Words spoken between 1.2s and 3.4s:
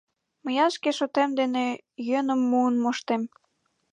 дене йӧным муын моштем.